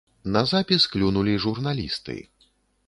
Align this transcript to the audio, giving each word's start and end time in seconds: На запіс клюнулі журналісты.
На 0.35 0.41
запіс 0.51 0.87
клюнулі 0.95 1.37
журналісты. 1.47 2.19